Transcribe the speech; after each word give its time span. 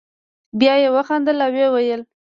بیا 0.59 0.73
یې 0.83 0.89
وخندل 0.95 1.37
او 1.45 1.51
ویې 1.53 1.67
ویل. 1.73 2.01